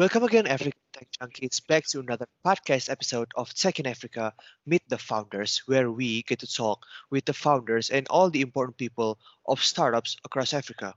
Welcome 0.00 0.22
again, 0.22 0.46
African 0.46 0.80
Tech 0.94 1.08
Junkies, 1.20 1.66
back 1.66 1.84
to 1.88 2.00
another 2.00 2.26
podcast 2.42 2.88
episode 2.88 3.30
of 3.36 3.52
Tech 3.52 3.80
in 3.80 3.86
Africa 3.86 4.32
Meet 4.64 4.88
the 4.88 4.96
Founders, 4.96 5.62
where 5.66 5.90
we 5.92 6.22
get 6.22 6.38
to 6.38 6.46
talk 6.46 6.86
with 7.10 7.26
the 7.26 7.34
founders 7.34 7.90
and 7.90 8.06
all 8.08 8.30
the 8.30 8.40
important 8.40 8.78
people 8.78 9.18
of 9.46 9.62
startups 9.62 10.16
across 10.24 10.54
Africa. 10.54 10.94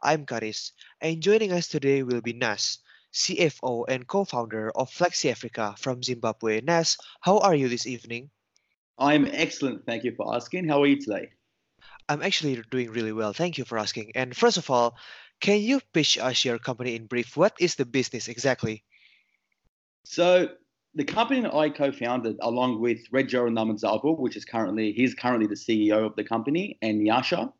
I'm 0.00 0.24
Karis, 0.24 0.72
and 1.02 1.22
joining 1.22 1.52
us 1.52 1.68
today 1.68 2.02
will 2.02 2.22
be 2.22 2.32
Nass, 2.32 2.78
CFO 3.12 3.84
and 3.88 4.08
co 4.08 4.24
founder 4.24 4.70
of 4.70 4.90
Flexi 4.90 5.30
Africa 5.30 5.74
from 5.76 6.02
Zimbabwe. 6.02 6.62
Nass, 6.62 6.96
how 7.20 7.40
are 7.40 7.54
you 7.54 7.68
this 7.68 7.86
evening? 7.86 8.30
I'm 9.00 9.26
excellent. 9.32 9.86
Thank 9.86 10.04
you 10.04 10.14
for 10.14 10.34
asking. 10.34 10.68
How 10.68 10.82
are 10.82 10.86
you 10.86 11.00
today? 11.00 11.30
I'm 12.08 12.22
actually 12.22 12.62
doing 12.70 12.90
really 12.90 13.12
well. 13.12 13.32
Thank 13.32 13.56
you 13.56 13.64
for 13.64 13.78
asking. 13.78 14.12
And 14.14 14.36
first 14.36 14.58
of 14.58 14.68
all, 14.68 14.96
can 15.40 15.60
you 15.60 15.80
pitch 15.94 16.18
us 16.18 16.44
your 16.44 16.58
company 16.58 16.94
in 16.96 17.06
brief? 17.06 17.34
What 17.34 17.54
is 17.58 17.76
the 17.76 17.86
business 17.86 18.28
exactly? 18.28 18.84
So 20.04 20.48
the 20.94 21.04
company 21.04 21.40
that 21.40 21.54
I 21.54 21.70
co-founded 21.70 22.36
along 22.42 22.80
with 22.80 22.98
Redgerald 23.10 23.54
Namadzabo, 23.54 24.18
which 24.18 24.36
is 24.36 24.44
currently 24.44 24.92
he's 24.92 25.14
currently 25.14 25.46
the 25.46 25.54
CEO 25.54 26.04
of 26.04 26.14
the 26.16 26.24
company, 26.24 26.76
and 26.82 27.00
Nyasha, 27.00 27.50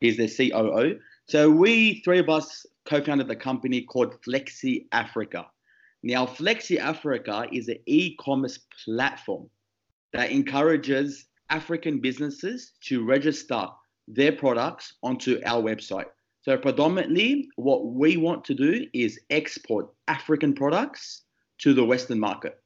he's 0.00 0.18
the 0.18 0.28
COO. 0.28 0.98
So 1.26 1.50
we 1.50 2.02
three 2.02 2.18
of 2.18 2.28
us 2.28 2.66
co-founded 2.84 3.28
the 3.28 3.36
company 3.36 3.82
called 3.82 4.20
Flexi 4.22 4.86
Africa. 4.92 5.46
Now, 6.02 6.26
Flexi 6.26 6.78
Africa 6.78 7.46
is 7.52 7.68
an 7.68 7.78
e-commerce 7.86 8.58
platform 8.84 9.48
that 10.12 10.30
encourages 10.30 11.26
African 11.50 12.00
businesses 12.00 12.72
to 12.84 13.04
register 13.04 13.66
their 14.08 14.32
products 14.32 14.94
onto 15.02 15.40
our 15.44 15.62
website. 15.62 16.06
So 16.42 16.56
predominantly, 16.56 17.48
what 17.56 17.86
we 17.86 18.16
want 18.16 18.44
to 18.46 18.54
do 18.54 18.86
is 18.94 19.20
export 19.28 19.88
African 20.08 20.54
products 20.54 21.22
to 21.58 21.74
the 21.74 21.84
Western 21.84 22.18
market. 22.18 22.58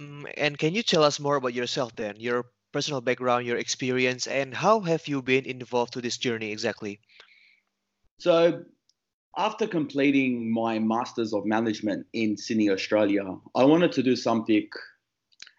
Mm, 0.00 0.32
and 0.36 0.58
can 0.58 0.74
you 0.74 0.82
tell 0.82 1.02
us 1.02 1.18
more 1.18 1.36
about 1.36 1.54
yourself 1.54 1.94
then, 1.96 2.16
your 2.18 2.46
personal 2.72 3.00
background, 3.00 3.46
your 3.46 3.58
experience, 3.58 4.26
and 4.26 4.54
how 4.54 4.80
have 4.80 5.06
you 5.08 5.22
been 5.22 5.46
involved 5.46 5.92
to 5.94 6.00
this 6.00 6.16
journey 6.16 6.52
exactly? 6.52 7.00
So 8.18 8.64
after 9.36 9.66
completing 9.66 10.52
my 10.52 10.78
Masters 10.78 11.32
of 11.32 11.44
Management 11.44 12.06
in 12.12 12.36
Sydney, 12.36 12.70
Australia, 12.70 13.36
I 13.54 13.64
wanted 13.64 13.92
to 13.92 14.02
do 14.02 14.14
something 14.14 14.68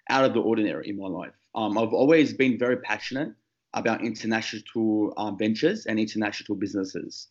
out 0.10 0.26
of 0.26 0.34
the 0.34 0.42
ordinary 0.42 0.90
in 0.90 0.98
my 0.98 1.08
life. 1.08 1.34
Um, 1.54 1.78
I've 1.78 1.94
always 1.94 2.34
been 2.34 2.58
very 2.58 2.78
passionate 2.78 3.34
about 3.74 4.04
international 4.04 5.14
um, 5.18 5.38
ventures 5.38 5.86
and 5.86 6.00
international 6.00 6.58
businesses. 6.58 7.28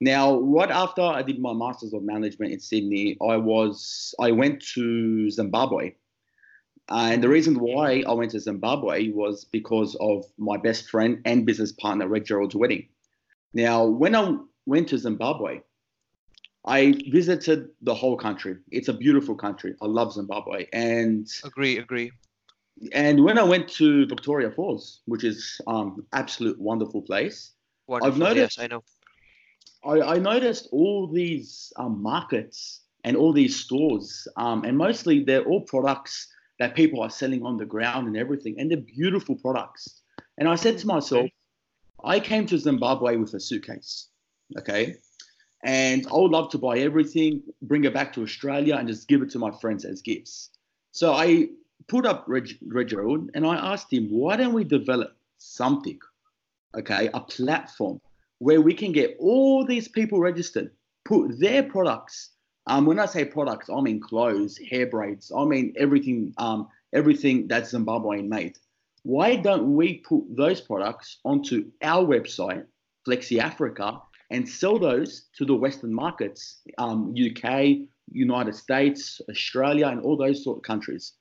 Now, 0.00 0.40
right 0.40 0.70
after 0.70 1.02
I 1.02 1.22
did 1.22 1.38
my 1.38 1.52
Masters 1.52 1.94
of 1.94 2.02
Management 2.02 2.52
in 2.52 2.60
Sydney, 2.60 3.16
I 3.22 3.36
was 3.36 4.14
I 4.18 4.32
went 4.32 4.60
to 4.74 5.30
Zimbabwe. 5.30 5.94
And 6.88 7.22
the 7.22 7.28
reason 7.28 7.54
why 7.54 8.04
I 8.06 8.12
went 8.12 8.32
to 8.32 8.40
Zimbabwe 8.40 9.08
was 9.10 9.46
because 9.46 9.94
of 10.00 10.26
my 10.36 10.58
best 10.58 10.90
friend 10.90 11.22
and 11.24 11.46
business 11.46 11.72
partner, 11.72 12.06
Red 12.06 12.26
Gerald's 12.26 12.54
wedding. 12.54 12.88
Now, 13.54 13.86
when 13.86 14.14
I 14.14 14.36
went 14.66 14.88
to 14.88 14.98
Zimbabwe, 14.98 15.60
I 16.66 16.94
visited 17.10 17.68
the 17.82 17.94
whole 17.94 18.16
country. 18.16 18.56
It's 18.70 18.88
a 18.88 18.92
beautiful 18.94 19.34
country. 19.34 19.74
I 19.82 19.86
love 19.86 20.12
Zimbabwe. 20.12 20.66
And 20.72 21.28
agree, 21.44 21.78
agree 21.78 22.10
and 22.92 23.22
when 23.24 23.38
I 23.38 23.42
went 23.42 23.68
to 23.74 24.06
Victoria 24.06 24.50
Falls, 24.50 25.00
which 25.06 25.24
is 25.24 25.60
um 25.66 26.06
absolute 26.12 26.58
wonderful 26.58 27.02
place, 27.02 27.52
wonderful, 27.86 28.12
I've 28.12 28.18
noticed. 28.18 28.58
Yes, 28.58 28.64
I 28.64 28.66
know. 28.68 28.82
I, 29.84 30.14
I 30.14 30.18
noticed 30.18 30.68
all 30.72 31.06
these 31.06 31.72
um, 31.76 32.02
markets 32.02 32.82
and 33.04 33.16
all 33.16 33.32
these 33.32 33.56
stores, 33.56 34.26
um, 34.36 34.64
and 34.64 34.78
mostly 34.78 35.22
they're 35.22 35.44
all 35.44 35.60
products 35.60 36.28
that 36.58 36.74
people 36.74 37.02
are 37.02 37.10
selling 37.10 37.44
on 37.44 37.58
the 37.58 37.66
ground 37.66 38.06
and 38.06 38.16
everything, 38.16 38.54
and 38.58 38.70
they're 38.70 38.78
beautiful 38.78 39.36
products. 39.36 40.00
And 40.38 40.48
I 40.48 40.54
said 40.54 40.78
to 40.78 40.86
myself, 40.86 41.28
I 42.02 42.18
came 42.18 42.46
to 42.46 42.58
Zimbabwe 42.58 43.16
with 43.16 43.34
a 43.34 43.40
suitcase, 43.40 44.08
okay, 44.58 44.96
and 45.64 46.06
I 46.08 46.16
would 46.18 46.30
love 46.30 46.50
to 46.50 46.58
buy 46.58 46.78
everything, 46.78 47.42
bring 47.62 47.84
it 47.84 47.94
back 47.94 48.12
to 48.12 48.22
Australia, 48.22 48.76
and 48.76 48.86
just 48.86 49.08
give 49.08 49.22
it 49.22 49.30
to 49.30 49.38
my 49.38 49.50
friends 49.50 49.86
as 49.86 50.02
gifts. 50.02 50.50
So 50.92 51.14
I 51.14 51.48
put 51.88 52.04
up 52.04 52.24
Reg, 52.28 52.50
Reginald 52.66 53.30
and 53.34 53.46
I 53.46 53.72
asked 53.72 53.90
him, 53.90 54.08
why 54.10 54.36
don't 54.36 54.52
we 54.52 54.64
develop 54.64 55.16
something, 55.38 55.98
okay, 56.76 57.08
a 57.14 57.20
platform 57.20 58.00
where 58.38 58.60
we 58.60 58.74
can 58.74 58.92
get 58.92 59.16
all 59.18 59.64
these 59.64 59.88
people 59.88 60.20
registered, 60.20 60.70
put 61.06 61.40
their 61.40 61.62
products. 61.62 62.30
Um, 62.66 62.84
when 62.84 62.98
I 62.98 63.06
say 63.06 63.24
products, 63.24 63.70
I 63.70 63.80
mean 63.80 64.00
clothes, 64.00 64.58
hair 64.58 64.86
braids, 64.86 65.32
I 65.34 65.44
mean 65.44 65.72
everything, 65.78 66.34
um, 66.36 66.68
everything 66.92 67.48
that's 67.48 67.72
Zimbabwean 67.72 68.28
made. 68.28 68.58
Why 69.02 69.36
don't 69.36 69.76
we 69.76 69.98
put 69.98 70.24
those 70.28 70.60
products 70.60 71.18
onto 71.24 71.70
our 71.82 72.04
website, 72.04 72.66
Flexi 73.06 73.38
Africa, 73.38 74.00
and 74.30 74.48
sell 74.48 74.78
those 74.78 75.26
to 75.36 75.44
the 75.44 75.54
Western 75.54 75.92
markets, 75.92 76.62
um, 76.78 77.14
UK, 77.14 77.88
United 78.10 78.54
States, 78.54 79.20
Australia, 79.30 79.88
and 79.88 80.00
all 80.00 80.16
those 80.16 80.42
sort 80.42 80.58
of 80.58 80.62
countries? 80.62 81.12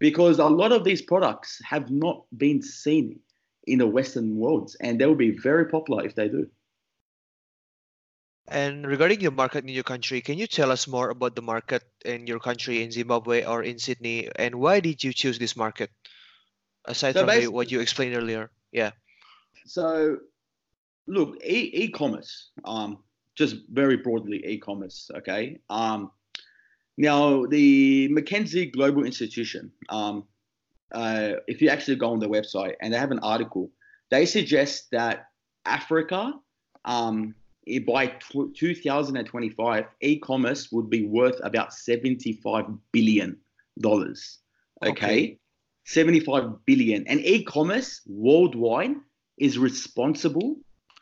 because 0.00 0.38
a 0.38 0.46
lot 0.46 0.72
of 0.72 0.82
these 0.82 1.02
products 1.02 1.60
have 1.62 1.90
not 1.90 2.24
been 2.36 2.62
seen 2.62 3.20
in 3.66 3.78
the 3.78 3.86
Western 3.86 4.34
worlds, 4.34 4.74
and 4.80 4.98
they 4.98 5.06
will 5.06 5.14
be 5.14 5.30
very 5.30 5.66
popular 5.66 6.04
if 6.04 6.14
they 6.16 6.28
do. 6.28 6.48
And 8.48 8.84
regarding 8.84 9.20
your 9.20 9.30
market 9.30 9.62
in 9.62 9.68
your 9.68 9.84
country, 9.84 10.22
can 10.22 10.36
you 10.38 10.48
tell 10.48 10.72
us 10.72 10.88
more 10.88 11.10
about 11.10 11.36
the 11.36 11.42
market 11.42 11.84
in 12.04 12.26
your 12.26 12.40
country 12.40 12.82
in 12.82 12.90
Zimbabwe 12.90 13.44
or 13.44 13.62
in 13.62 13.78
Sydney, 13.78 14.28
and 14.34 14.56
why 14.56 14.80
did 14.80 15.04
you 15.04 15.12
choose 15.12 15.38
this 15.38 15.54
market? 15.54 15.90
Aside 16.86 17.14
so 17.14 17.26
from 17.26 17.52
what 17.52 17.70
you 17.70 17.80
explained 17.80 18.16
earlier, 18.16 18.50
yeah. 18.72 18.92
So, 19.66 20.16
look, 21.10 21.36
e- 21.44 21.70
e-commerce, 21.74 22.50
um, 22.64 22.98
just 23.36 23.56
very 23.70 23.96
broadly, 23.96 24.42
e-commerce. 24.46 25.10
Okay, 25.16 25.58
um, 25.68 26.10
now, 26.96 27.46
the 27.46 28.08
McKinsey 28.10 28.72
Global 28.72 29.04
Institution, 29.04 29.72
um, 29.88 30.24
uh, 30.92 31.32
if 31.46 31.62
you 31.62 31.68
actually 31.68 31.96
go 31.96 32.12
on 32.12 32.20
their 32.20 32.28
website 32.28 32.74
and 32.80 32.92
they 32.92 32.98
have 32.98 33.10
an 33.10 33.20
article, 33.20 33.70
they 34.10 34.26
suggest 34.26 34.90
that 34.92 35.26
Africa, 35.64 36.34
um, 36.84 37.34
by 37.86 38.06
t- 38.06 38.52
2025, 38.54 39.84
e-commerce 40.00 40.72
would 40.72 40.90
be 40.90 41.06
worth 41.06 41.40
about 41.42 41.72
75 41.72 42.66
billion 42.92 43.36
dollars. 43.78 44.38
Okay? 44.82 44.90
okay, 44.90 45.38
75 45.84 46.66
billion, 46.66 47.06
and 47.06 47.20
e-commerce 47.20 48.02
worldwide 48.06 48.96
is 49.38 49.58
responsible 49.58 50.56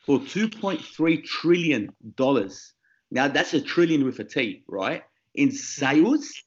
for 0.09 0.19
2.3 0.19 1.25
trillion 1.25 1.93
dollars. 2.17 2.73
Now 3.11 3.29
that's 3.29 3.55
a 3.55 3.61
trillion 3.61 4.05
with 4.05 4.19
a 4.19 4.25
T, 4.25 4.65
right? 4.67 5.05
in 5.39 5.53
sales, 5.53 6.43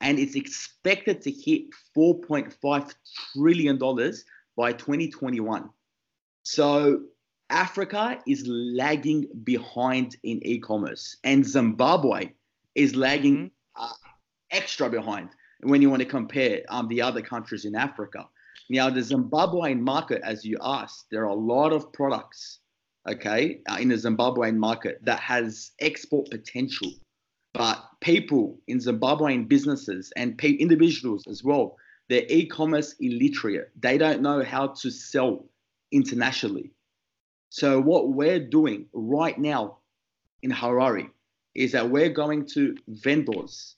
and 0.00 0.18
it's 0.18 0.36
expected 0.36 1.20
to 1.22 1.30
hit 1.32 1.64
$4.5 1.96 2.94
trillion 3.32 3.78
by 4.56 4.72
2021. 4.72 5.68
So 6.44 7.02
Africa 7.50 8.20
is 8.26 8.46
lagging 8.46 9.26
behind 9.42 10.16
in 10.22 10.40
e 10.46 10.60
commerce, 10.60 11.16
and 11.24 11.44
Zimbabwe 11.44 12.30
is 12.76 12.94
lagging 12.94 13.46
mm-hmm. 13.46 13.84
uh, 13.84 13.92
extra 14.52 14.88
behind 14.88 15.30
when 15.62 15.82
you 15.82 15.90
want 15.90 16.02
to 16.02 16.08
compare 16.08 16.60
um, 16.68 16.86
the 16.86 17.02
other 17.02 17.22
countries 17.22 17.64
in 17.64 17.74
Africa. 17.74 18.28
Now, 18.70 18.90
the 18.90 19.00
Zimbabwean 19.00 19.80
market, 19.80 20.20
as 20.22 20.44
you 20.44 20.58
asked, 20.60 21.06
there 21.10 21.22
are 21.22 21.30
a 21.30 21.34
lot 21.34 21.72
of 21.72 21.92
products, 21.92 22.60
okay, 23.08 23.60
uh, 23.68 23.76
in 23.80 23.88
the 23.88 23.94
Zimbabwean 23.94 24.56
market 24.56 25.00
that 25.04 25.20
has 25.20 25.72
export 25.80 26.30
potential. 26.30 26.90
But 27.54 27.82
people 28.00 28.58
in 28.66 28.78
Zimbabwean 28.78 29.48
businesses 29.48 30.12
and 30.16 30.38
individuals 30.42 31.24
as 31.26 31.42
well, 31.42 31.76
they're 32.08 32.26
e-commerce 32.28 32.94
illiterate. 33.00 33.70
They 33.80 33.98
don't 33.98 34.20
know 34.22 34.44
how 34.44 34.68
to 34.68 34.90
sell 34.90 35.46
internationally. 35.90 36.72
So 37.48 37.80
what 37.80 38.08
we're 38.12 38.40
doing 38.40 38.86
right 38.92 39.38
now 39.38 39.78
in 40.42 40.50
Harare 40.50 41.08
is 41.54 41.72
that 41.72 41.88
we're 41.88 42.10
going 42.10 42.46
to 42.46 42.76
vendors. 42.88 43.76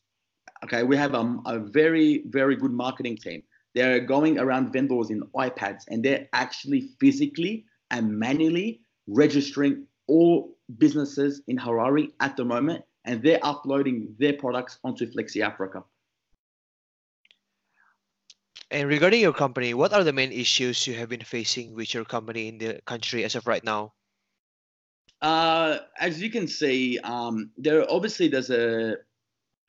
Okay, 0.64 0.82
we 0.82 0.96
have 0.96 1.14
a, 1.14 1.36
a 1.46 1.58
very, 1.60 2.24
very 2.26 2.56
good 2.56 2.72
marketing 2.72 3.16
team. 3.16 3.42
They're 3.74 4.00
going 4.00 4.38
around 4.38 4.72
vendors 4.72 5.10
in 5.10 5.22
iPads 5.36 5.84
and 5.88 6.04
they're 6.04 6.26
actually 6.32 6.88
physically 6.98 7.64
and 7.92 8.18
manually 8.18 8.80
registering 9.08 9.86
all 10.06 10.56
businesses 10.78 11.42
in 11.48 11.56
Harare 11.56 12.12
at 12.20 12.36
the 12.36 12.44
moment 12.44 12.84
and 13.04 13.22
they're 13.22 13.40
uploading 13.42 14.14
their 14.18 14.34
products 14.34 14.78
onto 14.84 15.10
Flexi 15.10 15.42
Africa. 15.42 15.82
And 18.70 18.86
regarding 18.86 19.20
your 19.20 19.32
company, 19.32 19.72
what 19.72 19.94
are 19.94 20.04
the 20.04 20.12
main 20.12 20.30
issues 20.30 20.86
you 20.86 20.94
have 20.94 21.08
been 21.08 21.22
facing 21.22 21.74
with 21.74 21.94
your 21.94 22.04
company 22.04 22.48
in 22.48 22.58
the 22.58 22.80
country 22.84 23.24
as 23.24 23.34
of 23.34 23.46
right 23.46 23.64
now? 23.64 23.94
Uh, 25.22 25.78
as 25.98 26.20
you 26.20 26.30
can 26.30 26.46
see, 26.46 26.98
um, 26.98 27.50
there 27.56 27.84
obviously 27.90 28.28
there's 28.28 28.50
a 28.50 28.96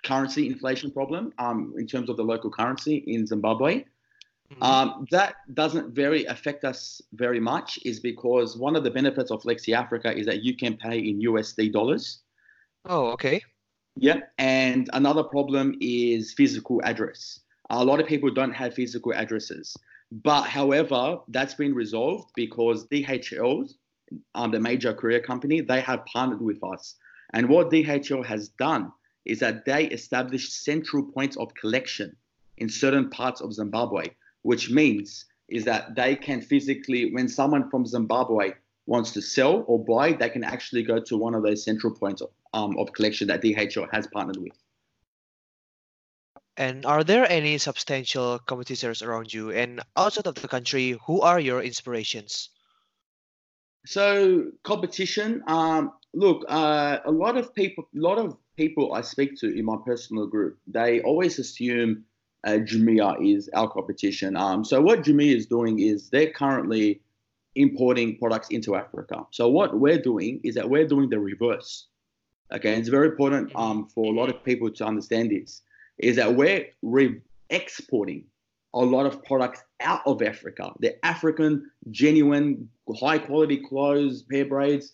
currency 0.03 0.47
inflation 0.47 0.91
problem 0.91 1.33
um, 1.39 1.73
in 1.77 1.87
terms 1.87 2.09
of 2.09 2.17
the 2.17 2.23
local 2.23 2.51
currency 2.51 2.97
in 3.07 3.25
Zimbabwe. 3.25 3.85
Mm-hmm. 4.51 4.63
Um, 4.63 5.07
that 5.11 5.35
doesn't 5.53 5.93
very 5.93 6.25
affect 6.25 6.65
us 6.65 7.01
very 7.13 7.39
much, 7.39 7.77
is 7.85 7.99
because 7.99 8.57
one 8.57 8.75
of 8.75 8.83
the 8.83 8.91
benefits 8.91 9.29
of 9.31 9.43
Flexi 9.43 9.75
Africa 9.75 10.15
is 10.15 10.25
that 10.25 10.43
you 10.43 10.55
can 10.55 10.75
pay 10.75 10.97
in 10.97 11.21
USD 11.21 11.71
dollars. 11.71 12.21
Oh, 12.85 13.11
okay. 13.11 13.41
Yeah, 13.95 14.21
and 14.37 14.89
another 14.93 15.23
problem 15.23 15.75
is 15.81 16.33
physical 16.33 16.81
address. 16.83 17.41
A 17.69 17.83
lot 17.83 17.99
of 17.99 18.07
people 18.07 18.31
don't 18.31 18.53
have 18.53 18.73
physical 18.73 19.13
addresses, 19.13 19.75
but 20.11 20.43
however, 20.43 21.19
that's 21.27 21.53
been 21.53 21.75
resolved 21.75 22.31
because 22.35 22.87
DHL, 22.87 23.69
um, 24.33 24.51
the 24.51 24.59
major 24.59 24.93
courier 24.93 25.19
company, 25.19 25.61
they 25.61 25.81
have 25.81 26.05
partnered 26.05 26.41
with 26.41 26.63
us. 26.63 26.95
And 27.33 27.47
what 27.49 27.69
DHL 27.69 28.25
has 28.25 28.49
done 28.49 28.91
is 29.25 29.39
that 29.39 29.65
they 29.65 29.85
established 29.85 30.63
central 30.63 31.03
points 31.03 31.37
of 31.37 31.53
collection 31.53 32.15
in 32.57 32.69
certain 32.69 33.09
parts 33.09 33.41
of 33.41 33.53
Zimbabwe, 33.53 34.05
which 34.41 34.69
means 34.69 35.25
is 35.47 35.65
that 35.65 35.95
they 35.95 36.15
can 36.15 36.41
physically, 36.41 37.11
when 37.13 37.27
someone 37.27 37.69
from 37.69 37.85
Zimbabwe 37.85 38.53
wants 38.85 39.11
to 39.11 39.21
sell 39.21 39.63
or 39.67 39.83
buy, 39.83 40.13
they 40.13 40.29
can 40.29 40.43
actually 40.43 40.83
go 40.83 40.99
to 40.99 41.17
one 41.17 41.35
of 41.35 41.43
those 41.43 41.63
central 41.63 41.93
points 41.93 42.21
of, 42.21 42.29
um, 42.53 42.77
of 42.77 42.93
collection 42.93 43.27
that 43.27 43.41
DHL 43.41 43.87
has 43.91 44.07
partnered 44.07 44.37
with. 44.37 44.53
And 46.57 46.85
are 46.85 47.05
there 47.05 47.25
any 47.31 47.57
substantial 47.57 48.39
competitors 48.39 49.01
around 49.01 49.33
you? 49.33 49.51
And 49.51 49.81
outside 49.95 50.27
of 50.27 50.35
the 50.35 50.47
country, 50.47 50.97
who 51.05 51.21
are 51.21 51.39
your 51.39 51.61
inspirations? 51.61 52.49
So 53.85 54.51
competition. 54.63 55.41
Um, 55.47 55.93
look, 56.13 56.43
uh, 56.49 56.99
a 57.05 57.11
lot 57.11 57.37
of 57.37 57.55
people, 57.55 57.87
a 57.95 57.99
lot 57.99 58.17
of 58.17 58.35
people 58.57 58.93
I 58.93 59.01
speak 59.01 59.39
to 59.39 59.47
in 59.57 59.63
my 59.63 59.77
personal 59.85 60.27
group, 60.27 60.59
they 60.67 61.01
always 61.01 61.39
assume 61.39 62.03
uh, 62.45 62.51
Jumia 62.51 63.17
is 63.21 63.49
our 63.53 63.69
competition. 63.69 64.35
Um, 64.37 64.63
so 64.63 64.81
what 64.81 65.01
Jumia 65.01 65.35
is 65.35 65.45
doing 65.45 65.79
is 65.79 66.09
they're 66.09 66.31
currently 66.31 67.01
importing 67.55 68.17
products 68.17 68.49
into 68.49 68.75
Africa. 68.75 69.25
So 69.31 69.49
what 69.49 69.79
we're 69.79 70.01
doing 70.01 70.39
is 70.43 70.55
that 70.55 70.69
we're 70.69 70.87
doing 70.87 71.09
the 71.09 71.19
reverse. 71.19 71.87
Okay, 72.51 72.69
and 72.69 72.79
it's 72.79 72.89
very 72.89 73.09
important 73.09 73.51
um, 73.55 73.87
for 73.87 74.11
a 74.11 74.15
lot 74.15 74.29
of 74.29 74.43
people 74.43 74.71
to 74.71 74.85
understand 74.85 75.31
this 75.31 75.61
is 75.99 76.15
that 76.15 76.33
we're 76.33 76.65
re- 76.81 77.21
exporting 77.49 78.25
a 78.73 78.79
lot 78.79 79.05
of 79.05 79.23
products 79.23 79.61
out 79.81 80.01
of 80.05 80.21
Africa. 80.21 80.71
The 80.79 81.03
African, 81.05 81.69
genuine, 81.91 82.69
high 82.99 83.19
quality 83.19 83.57
clothes, 83.57 84.23
pair 84.23 84.45
braids, 84.45 84.93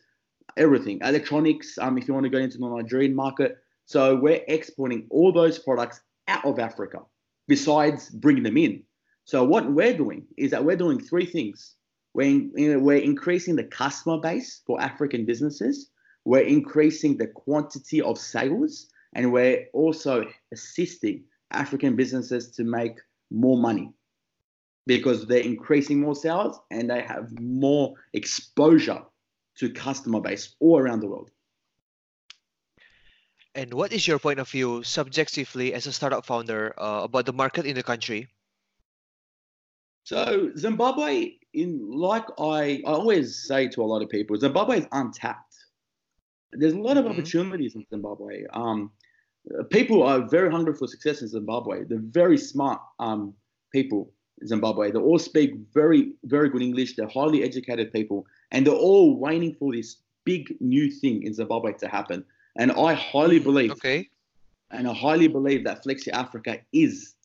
everything, 0.57 1.00
electronics. 1.01 1.77
Um, 1.77 1.98
if 1.98 2.07
you 2.07 2.13
want 2.13 2.25
to 2.25 2.30
go 2.30 2.39
into 2.39 2.57
the 2.57 2.68
Nigerian 2.68 3.15
market, 3.15 3.57
so 3.86 4.15
we're 4.15 4.44
exporting 4.48 5.06
all 5.09 5.31
those 5.31 5.59
products 5.59 6.01
out 6.27 6.44
of 6.45 6.59
Africa, 6.59 7.00
besides 7.47 8.09
bringing 8.09 8.44
them 8.44 8.57
in. 8.57 8.83
So 9.25 9.44
what 9.44 9.71
we're 9.71 9.97
doing 9.97 10.25
is 10.38 10.51
that 10.51 10.63
we're 10.63 10.75
doing 10.75 11.00
three 11.00 11.25
things. 11.25 11.75
We're, 12.13 12.30
in, 12.30 12.83
we're 12.83 12.97
increasing 12.97 13.56
the 13.56 13.63
customer 13.63 14.19
base 14.19 14.62
for 14.65 14.80
African 14.80 15.25
businesses. 15.25 15.89
We're 16.24 16.42
increasing 16.42 17.18
the 17.18 17.27
quantity 17.27 18.01
of 18.01 18.18
sales 18.18 18.88
and 19.13 19.31
we're 19.31 19.65
also 19.74 20.25
assisting 20.51 21.24
African 21.51 21.95
businesses 21.95 22.51
to 22.51 22.63
make 22.63 23.00
more 23.31 23.57
money 23.57 23.91
because 24.88 25.25
they're 25.25 25.39
increasing 25.39 26.00
more 26.00 26.15
sales 26.15 26.59
and 26.69 26.89
they 26.89 27.01
have 27.01 27.39
more 27.39 27.95
exposure 28.13 29.01
to 29.57 29.69
customer 29.69 30.19
base 30.19 30.56
all 30.59 30.77
around 30.77 31.00
the 31.00 31.07
world. 31.07 31.31
And 33.55 33.73
what 33.73 33.93
is 33.93 34.05
your 34.05 34.19
point 34.19 34.39
of 34.39 34.49
view 34.49 34.83
subjectively 34.83 35.73
as 35.73 35.87
a 35.87 35.93
startup 35.93 36.25
founder 36.25 36.73
uh, 36.77 37.03
about 37.03 37.25
the 37.25 37.31
market 37.31 37.65
in 37.65 37.75
the 37.75 37.83
country? 37.83 38.27
So 40.03 40.51
Zimbabwe, 40.57 41.31
in 41.53 41.89
like 41.89 42.25
I, 42.37 42.83
I 42.85 42.91
always 42.91 43.47
say 43.47 43.69
to 43.69 43.81
a 43.81 43.87
lot 43.87 44.03
of 44.03 44.09
people, 44.09 44.37
Zimbabwe 44.37 44.79
is 44.79 44.87
untapped. 44.91 45.55
There's 46.51 46.73
a 46.73 46.79
lot 46.79 46.97
of 46.97 47.05
mm-hmm. 47.05 47.13
opportunities 47.13 47.75
in 47.75 47.85
Zimbabwe. 47.89 48.43
Um, 48.53 48.91
people 49.71 50.03
are 50.03 50.27
very 50.27 50.51
hungry 50.51 50.73
for 50.73 50.87
success 50.87 51.21
in 51.21 51.29
Zimbabwe. 51.29 51.85
They're 51.85 51.99
very 52.01 52.37
smart 52.37 52.81
um, 52.99 53.33
people 53.71 54.11
in 54.41 54.47
Zimbabwe. 54.47 54.91
They 54.91 54.99
all 54.99 55.17
speak 55.17 55.53
very, 55.73 56.11
very 56.25 56.49
good 56.49 56.61
English. 56.61 56.97
They're 56.97 57.07
highly 57.07 57.41
educated 57.43 57.93
people, 57.93 58.25
and 58.51 58.67
they're 58.67 58.73
all 58.73 59.17
waiting 59.17 59.55
for 59.55 59.73
this 59.73 59.97
big 60.25 60.53
new 60.59 60.91
thing 60.91 61.23
in 61.23 61.33
Zimbabwe 61.33 61.73
to 61.73 61.87
happen. 61.87 62.25
And 62.57 62.71
I 62.71 62.93
highly 62.93 63.39
believe, 63.39 63.71
okay, 63.71 64.09
and 64.71 64.87
I 64.87 64.93
highly 64.93 65.27
believe 65.27 65.63
that 65.65 65.83
Flexi 65.83 66.09
Africa 66.09 66.59
is 66.71 67.15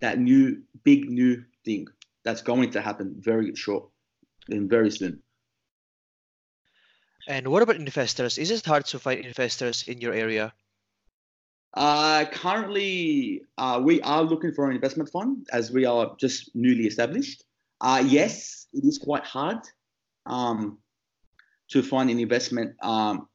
that 0.00 0.18
new, 0.18 0.62
big 0.84 1.08
new 1.08 1.44
thing 1.64 1.86
that's 2.24 2.42
going 2.42 2.70
to 2.72 2.80
happen 2.80 3.14
very 3.18 3.54
short 3.54 3.88
and 4.48 4.68
very 4.68 4.90
soon. 4.90 5.22
And 7.28 7.48
what 7.48 7.62
about 7.62 7.76
investors? 7.76 8.38
Is 8.38 8.50
it 8.50 8.64
hard 8.64 8.86
to 8.86 8.98
find 8.98 9.24
investors 9.24 9.84
in 9.88 10.00
your 10.00 10.12
area? 10.12 10.52
Uh, 11.74 12.24
currently, 12.32 13.42
uh, 13.58 13.80
we 13.82 14.00
are 14.02 14.22
looking 14.22 14.52
for 14.52 14.70
an 14.70 14.76
investment 14.76 15.10
fund 15.10 15.46
as 15.52 15.70
we 15.70 15.84
are 15.84 16.16
just 16.18 16.54
newly 16.54 16.86
established. 16.86 17.44
Uh, 17.80 18.02
yes, 18.06 18.66
it 18.72 18.84
is 18.84 18.96
quite 18.96 19.24
hard 19.24 19.58
um, 20.24 20.78
to 21.68 21.82
find 21.82 22.10
an 22.10 22.18
investment, 22.18 22.74
um, 22.80 23.28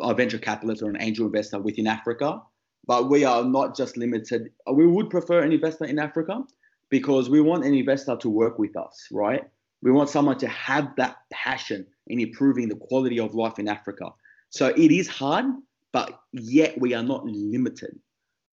a 0.00 0.14
venture 0.14 0.38
capitalist 0.38 0.82
or 0.82 0.90
an 0.90 1.00
angel 1.00 1.26
investor 1.26 1.60
within 1.60 1.86
Africa. 1.86 2.40
But 2.86 3.10
we 3.10 3.24
are 3.24 3.44
not 3.44 3.76
just 3.76 3.96
limited. 3.96 4.50
We 4.72 4.86
would 4.86 5.10
prefer 5.10 5.42
an 5.42 5.52
investor 5.52 5.86
in 5.86 5.98
Africa 5.98 6.44
because 6.88 7.28
we 7.28 7.40
want 7.40 7.64
an 7.64 7.74
investor 7.74 8.16
to 8.16 8.28
work 8.28 8.58
with 8.58 8.76
us, 8.76 9.08
right? 9.10 9.42
We 9.82 9.90
want 9.90 10.08
someone 10.08 10.38
to 10.38 10.48
have 10.48 10.94
that 10.96 11.16
passion 11.32 11.86
in 12.06 12.20
improving 12.20 12.68
the 12.68 12.76
quality 12.76 13.18
of 13.18 13.34
life 13.34 13.58
in 13.58 13.68
Africa. 13.68 14.10
So 14.50 14.68
it 14.68 14.92
is 14.92 15.08
hard, 15.08 15.46
but 15.92 16.20
yet 16.32 16.80
we 16.80 16.94
are 16.94 17.02
not 17.02 17.26
limited. 17.26 17.98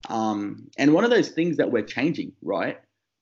Um, 0.10 0.68
and 0.78 0.94
one 0.94 1.04
of 1.04 1.12
those 1.12 1.30
things 1.30 1.58
that 1.58 1.72
we're 1.72 1.84
changing, 1.84 2.34
right, 2.42 2.80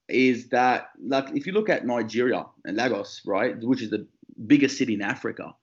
is 0.08 0.50
that 0.50 0.90
like 1.06 1.36
if 1.36 1.46
you 1.46 1.54
look 1.54 1.70
at 1.70 1.86
Nigeria 1.86 2.46
and 2.66 2.78
Lagos, 2.78 3.22
right, 3.26 3.58
which 3.60 3.82
is 3.82 3.90
the 3.90 4.08
biggest 4.48 4.78
city 4.78 4.94
in 4.94 5.02
Africa, 5.02 5.54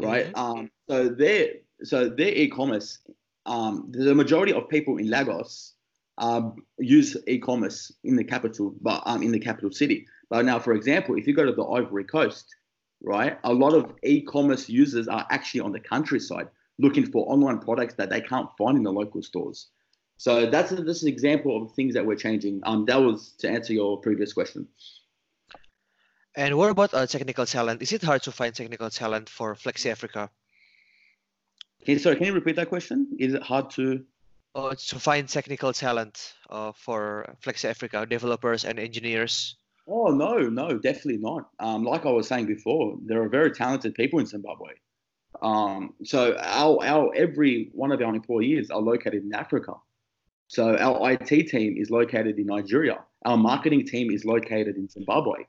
right? 0.00 0.26
Mm-hmm. 0.26 0.40
Um, 0.40 0.70
so 0.88 1.08
their 1.08 1.48
so 1.82 2.08
their 2.08 2.28
e-commerce, 2.28 2.98
um, 3.46 3.88
the 3.90 4.14
majority 4.14 4.52
of 4.52 4.68
people 4.68 4.98
in 4.98 5.08
Lagos 5.08 5.74
um, 6.18 6.56
use 6.78 7.16
e-commerce 7.26 7.92
in 8.04 8.16
the 8.16 8.24
capital, 8.24 8.74
but 8.80 9.02
um, 9.06 9.22
in 9.22 9.32
the 9.32 9.38
capital 9.38 9.72
city. 9.72 10.06
But 10.28 10.44
now, 10.44 10.58
for 10.58 10.74
example, 10.74 11.16
if 11.16 11.26
you 11.26 11.34
go 11.34 11.44
to 11.44 11.52
the 11.52 11.64
Ivory 11.64 12.04
Coast, 12.04 12.54
right, 13.02 13.38
a 13.44 13.52
lot 13.52 13.74
of 13.74 13.94
e-commerce 14.02 14.68
users 14.68 15.08
are 15.08 15.26
actually 15.30 15.60
on 15.60 15.72
the 15.72 15.80
countryside 15.80 16.48
looking 16.78 17.10
for 17.10 17.30
online 17.30 17.58
products 17.58 17.94
that 17.94 18.10
they 18.10 18.20
can't 18.20 18.48
find 18.56 18.76
in 18.76 18.82
the 18.82 18.92
local 18.92 19.22
stores. 19.22 19.68
So 20.16 20.50
that's 20.50 20.70
this 20.70 21.02
an 21.02 21.08
example 21.08 21.62
of 21.62 21.72
things 21.72 21.94
that 21.94 22.04
we're 22.04 22.16
changing. 22.16 22.60
Um, 22.64 22.84
that 22.86 23.00
was 23.00 23.32
to 23.38 23.48
answer 23.48 23.72
your 23.72 23.98
previous 23.98 24.32
question. 24.32 24.68
And 26.36 26.56
what 26.56 26.70
about 26.70 26.94
uh, 26.94 27.06
technical 27.06 27.46
talent? 27.46 27.82
Is 27.82 27.92
it 27.92 28.02
hard 28.02 28.22
to 28.22 28.32
find 28.32 28.54
technical 28.54 28.90
talent 28.90 29.28
for 29.28 29.54
Flexi 29.54 29.90
Africa? 29.90 30.30
Okay, 31.82 31.98
sorry, 31.98 32.16
can 32.16 32.26
you 32.26 32.32
repeat 32.32 32.56
that 32.56 32.68
question? 32.68 33.08
Is 33.18 33.34
it 33.34 33.42
hard 33.42 33.70
to? 33.70 34.04
Uh, 34.54 34.74
to 34.74 34.98
find 34.98 35.28
technical 35.28 35.72
talent 35.72 36.34
uh, 36.50 36.72
for 36.72 37.36
Flexi 37.42 37.66
Africa 37.66 38.04
developers 38.04 38.64
and 38.64 38.78
engineers. 38.78 39.56
Oh 39.86 40.08
no, 40.08 40.48
no, 40.48 40.78
definitely 40.78 41.18
not. 41.18 41.48
Um, 41.58 41.84
like 41.84 42.04
I 42.04 42.10
was 42.10 42.28
saying 42.28 42.46
before, 42.46 42.98
there 43.04 43.22
are 43.22 43.28
very 43.28 43.50
talented 43.50 43.94
people 43.94 44.18
in 44.18 44.26
Zimbabwe. 44.26 44.72
Um, 45.42 45.94
so 46.04 46.36
our, 46.38 46.84
our 46.84 47.14
every 47.14 47.70
one 47.72 47.92
of 47.92 48.00
our 48.00 48.14
employees 48.14 48.70
are 48.70 48.80
located 48.80 49.24
in 49.24 49.34
Africa. 49.34 49.74
So 50.48 50.76
our 50.76 51.12
IT 51.12 51.28
team 51.48 51.76
is 51.78 51.90
located 51.90 52.38
in 52.38 52.46
Nigeria. 52.46 52.98
Our 53.24 53.36
marketing 53.36 53.86
team 53.86 54.10
is 54.10 54.24
located 54.24 54.76
in 54.76 54.88
Zimbabwe. 54.88 55.44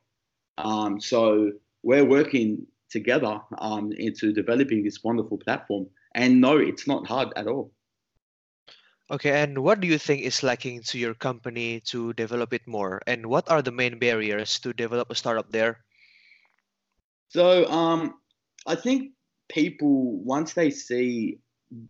Um, 0.57 1.01
so 1.01 1.51
we're 1.83 2.05
working 2.05 2.67
together 2.89 3.41
um, 3.57 3.91
into 3.93 4.31
developing 4.31 4.83
this 4.83 5.03
wonderful 5.03 5.37
platform. 5.37 5.87
And 6.13 6.41
no, 6.41 6.57
it's 6.57 6.87
not 6.87 7.07
hard 7.07 7.33
at 7.35 7.47
all. 7.47 7.73
Okay, 9.11 9.41
and 9.43 9.57
what 9.59 9.79
do 9.79 9.87
you 9.87 9.97
think 9.99 10.21
is 10.23 10.41
lacking 10.41 10.81
to 10.83 10.97
your 10.97 11.13
company 11.13 11.81
to 11.81 12.13
develop 12.13 12.53
it 12.53 12.67
more? 12.67 13.01
And 13.05 13.25
what 13.27 13.49
are 13.51 13.61
the 13.61 13.71
main 13.71 13.99
barriers 13.99 14.59
to 14.59 14.73
develop 14.73 15.11
a 15.11 15.15
startup 15.15 15.51
there? 15.51 15.83
So 17.29 17.65
um, 17.69 18.19
I 18.67 18.75
think 18.75 19.13
people 19.49 20.19
once 20.23 20.53
they 20.53 20.69
see 20.69 21.39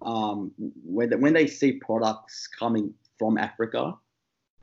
um, 0.01 0.53
when 0.57 1.09
they, 1.09 1.15
when 1.15 1.33
they 1.33 1.47
see 1.47 1.73
products 1.73 2.47
coming 2.47 2.93
from 3.17 3.37
Africa, 3.37 3.97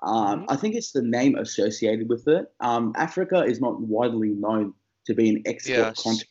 Um, 0.03 0.47
Mhm. 0.47 0.47
I 0.49 0.57
think 0.57 0.75
it's 0.77 0.93
the 0.93 1.03
name 1.03 1.35
associated 1.37 2.09
with 2.09 2.29
it. 2.29 2.47
Um, 2.61 2.93
Africa 2.97 3.43
is 3.45 3.61
not 3.61 3.81
widely 3.81 4.31
known 4.31 4.75
to 5.07 5.15
be 5.15 5.29
an 5.31 5.43
export 5.47 5.97
Yes. 5.99 6.03
country. 6.05 6.29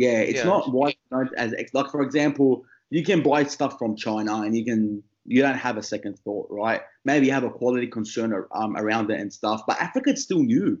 Yeah, 0.00 0.20
it's 0.20 0.36
Yes. 0.36 0.46
not 0.46 0.72
widely 0.72 0.98
known 1.10 1.28
as 1.36 1.52
ex- 1.52 1.74
like 1.74 1.90
for 1.90 2.00
example, 2.00 2.64
you 2.88 3.04
can 3.04 3.22
buy 3.22 3.44
stuff 3.44 3.78
from 3.78 3.96
China 3.96 4.40
and 4.44 4.56
you 4.56 4.64
can 4.64 5.02
you 5.26 5.42
don't 5.42 5.58
have 5.68 5.76
a 5.76 5.82
second 5.82 6.18
thought, 6.24 6.48
right? 6.50 6.80
Maybe 7.04 7.26
you 7.26 7.32
have 7.32 7.44
a 7.44 7.50
quality 7.50 7.86
concern 7.86 8.32
um, 8.52 8.76
around 8.78 9.10
it 9.10 9.20
and 9.20 9.30
stuff, 9.30 9.60
but 9.66 9.78
Africa 9.78 10.12
is 10.12 10.22
still 10.22 10.42
new, 10.42 10.80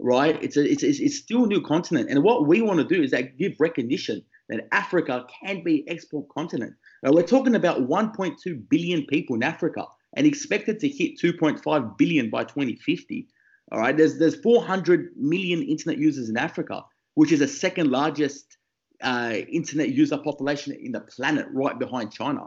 right? 0.00 0.36
It's 0.42 0.56
a 0.56 0.64
it's, 0.72 0.82
it's, 0.82 0.98
it's 0.98 1.18
still 1.18 1.44
a 1.44 1.46
new 1.46 1.60
continent, 1.60 2.10
and 2.10 2.24
what 2.24 2.48
we 2.48 2.60
want 2.60 2.80
to 2.80 2.94
do 2.96 3.00
is 3.00 3.12
that 3.12 3.38
give 3.38 3.52
recognition 3.60 4.24
that 4.48 4.66
Africa 4.72 5.24
can 5.40 5.62
be 5.62 5.88
export 5.88 6.28
continent. 6.28 6.74
Now, 7.04 7.12
we're 7.12 7.22
talking 7.36 7.54
about 7.54 7.86
1.2 7.86 8.68
billion 8.68 9.06
people 9.06 9.36
in 9.36 9.44
Africa 9.44 9.84
and 10.16 10.26
expected 10.26 10.80
to 10.80 10.88
hit 10.88 11.20
2.5 11.22 11.96
billion 11.96 12.28
by 12.28 12.42
2050. 12.42 13.28
All 13.70 13.78
right, 13.78 13.96
there's 13.96 14.18
there's 14.18 14.40
400 14.40 15.10
million 15.16 15.62
internet 15.62 15.98
users 15.98 16.28
in 16.28 16.36
Africa, 16.36 16.82
which 17.18 17.32
is 17.32 17.40
the 17.40 17.48
second 17.48 17.90
largest 17.90 18.58
uh, 19.02 19.34
internet 19.50 19.88
user 19.88 20.16
population 20.16 20.72
in 20.72 20.92
the 20.92 21.00
planet, 21.00 21.46
right 21.52 21.76
behind 21.76 22.12
China. 22.12 22.44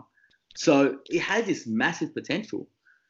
So 0.56 1.00
it 1.10 1.20
has 1.20 1.46
this 1.46 1.68
massive 1.68 2.14
potential. 2.14 2.70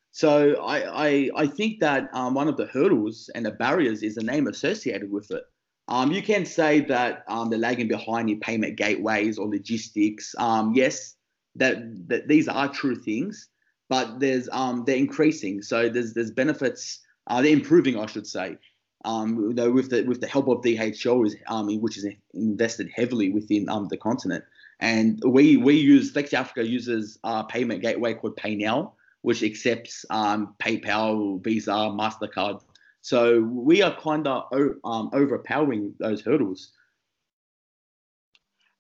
So 0.09 0.55
I 0.55 0.77
I, 1.07 1.29
I 1.43 1.45
think 1.45 1.79
that 1.81 2.09
um, 2.13 2.33
one 2.33 2.47
of 2.47 2.57
the 2.57 2.65
hurdles 2.65 3.29
and 3.35 3.45
the 3.45 3.51
barriers 3.51 4.01
is 4.01 4.15
the 4.15 4.23
name 4.23 4.47
associated 4.47 5.11
with 5.11 5.29
it. 5.29 5.43
Um, 5.87 6.11
you 6.11 6.23
can 6.23 6.45
say 6.45 6.81
that 6.95 7.23
um, 7.27 7.51
they're 7.51 7.67
lagging 7.67 7.87
behind 7.87 8.31
in 8.31 8.39
payment 8.39 8.75
gateways 8.75 9.37
or 9.37 9.47
logistics. 9.47 10.33
Um, 10.39 10.73
yes, 10.73 11.15
that, 11.57 11.75
that 12.09 12.27
these 12.27 12.47
are 12.47 12.69
true 12.69 12.95
things, 12.95 13.49
but 13.87 14.19
there's 14.19 14.49
um, 14.51 14.83
they're 14.87 15.03
increasing. 15.07 15.61
So 15.61 15.89
there's 15.89 16.15
there's 16.15 16.31
benefits. 16.31 17.01
Uh, 17.27 17.43
they're 17.43 17.59
improving, 17.61 17.99
I 17.99 18.07
should 18.07 18.25
say. 18.25 18.57
Um, 19.03 19.55
with 19.55 19.89
the 19.89 20.03
with 20.03 20.21
the 20.21 20.27
help 20.27 20.47
of 20.47 20.61
DHL, 20.61 21.25
is 21.25 21.35
um, 21.47 21.67
which 21.81 21.97
is 21.97 22.05
invested 22.33 22.89
heavily 22.93 23.31
within 23.31 23.67
um, 23.67 23.87
the 23.87 23.97
continent, 23.97 24.43
and 24.79 25.19
we 25.25 25.57
we 25.57 25.75
use 25.75 26.13
Flexi 26.13 26.33
Africa 26.33 26.67
uses 26.67 27.17
a 27.23 27.43
payment 27.43 27.81
gateway 27.81 28.13
called 28.13 28.37
PayNow, 28.37 28.91
which 29.21 29.41
accepts 29.43 30.05
um, 30.09 30.55
PayPal, 30.59 31.43
Visa, 31.43 31.71
Mastercard. 31.71 32.61
So 33.01 33.41
we 33.41 33.81
are 33.81 33.95
kind 33.99 34.27
of 34.27 34.43
um, 34.83 35.09
overpowering 35.13 35.95
those 35.99 36.21
hurdles. 36.21 36.71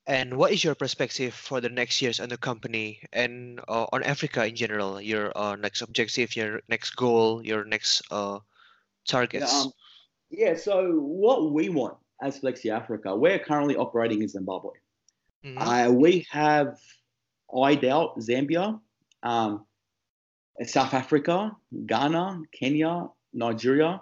And 0.07 0.35
what 0.35 0.51
is 0.51 0.63
your 0.63 0.75
perspective 0.75 1.33
for 1.33 1.61
the 1.61 1.69
next 1.69 2.01
years 2.01 2.19
on 2.19 2.29
the 2.29 2.37
company 2.37 3.01
and 3.13 3.59
uh, 3.67 3.85
on 3.93 4.03
Africa 4.03 4.45
in 4.45 4.55
general? 4.55 4.99
Your 4.99 5.31
uh, 5.35 5.55
next 5.55 5.81
objective, 5.81 6.35
your 6.35 6.61
next 6.67 6.95
goal, 6.95 7.45
your 7.45 7.65
next 7.65 8.01
uh, 8.11 8.39
targets. 9.07 9.53
Um, 9.53 9.71
yeah, 10.31 10.55
so 10.55 10.93
what 10.93 11.51
we 11.51 11.69
want 11.69 11.97
as 12.21 12.39
Flexi 12.39 12.71
Africa, 12.73 13.15
we're 13.15 13.39
currently 13.39 13.75
operating 13.75 14.21
in 14.21 14.27
Zimbabwe. 14.27 14.71
Mhm. 15.43 15.57
Uh, 15.57 15.91
we 15.91 16.25
have 16.29 16.79
eyed 17.55 17.83
out 17.85 18.17
Zambia, 18.19 18.79
um, 19.23 19.65
South 20.63 20.93
Africa, 20.93 21.55
Ghana, 21.85 22.41
Kenya, 22.51 23.09
Nigeria. 23.33 24.01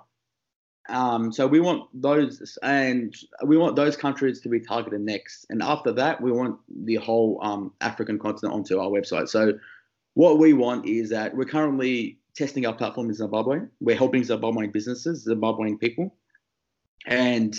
Um, 0.90 1.32
so 1.32 1.48
we 1.48 1.60
want 1.60 1.88
those, 1.94 2.58
and 2.64 3.16
we 3.46 3.58
want 3.58 3.76
those 3.76 3.96
countries 3.96 4.42
to 4.42 4.50
be 4.50 4.60
targeted 4.60 5.02
next. 5.02 5.46
And 5.50 5.62
after 5.62 5.92
that, 5.94 6.20
we 6.20 6.32
want 6.32 6.60
the 6.68 6.96
whole 6.96 7.40
um, 7.44 7.74
African 7.82 8.18
continent 8.18 8.54
onto 8.54 8.80
our 8.80 8.90
website. 8.90 9.30
So 9.30 9.58
what 10.16 10.40
we 10.40 10.54
want 10.54 10.86
is 10.88 11.10
that 11.10 11.36
we're 11.36 11.46
currently 11.46 12.18
testing 12.40 12.66
our 12.66 12.74
platform 12.74 13.10
in 13.10 13.14
Zimbabwe. 13.14 13.58
We're 13.82 13.98
helping 13.98 14.24
Zimbabwean 14.24 14.72
businesses, 14.72 15.28
Zimbabwean 15.28 15.78
people, 15.80 16.16
and 17.06 17.54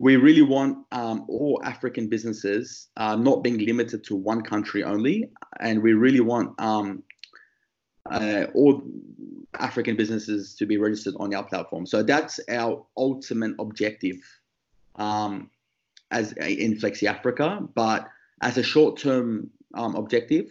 we 0.00 0.16
really 0.16 0.42
want 0.42 0.72
um, 0.90 1.24
all 1.28 1.60
African 1.64 2.08
businesses 2.08 2.88
uh, 2.96 3.14
not 3.14 3.44
being 3.44 3.58
limited 3.58 4.02
to 4.08 4.16
one 4.16 4.42
country 4.42 4.82
only, 4.82 5.30
and 5.60 5.82
we 5.82 5.92
really 5.92 6.20
want 6.20 6.48
um, 6.60 7.04
uh, 8.10 8.46
all 8.54 8.82
African 9.54 9.94
businesses 9.96 10.54
to 10.56 10.66
be 10.66 10.76
registered 10.76 11.14
on 11.20 11.32
our 11.34 11.44
platform. 11.44 11.86
So 11.86 12.02
that's 12.02 12.40
our 12.50 12.84
ultimate 12.96 13.54
objective 13.60 14.20
um, 14.96 15.50
as 16.10 16.32
in 16.32 16.76
Flexi 16.80 17.06
Africa. 17.16 17.60
But 17.74 18.08
as 18.42 18.58
a 18.58 18.62
short-term 18.62 19.50
um, 19.74 19.94
objective, 19.94 20.46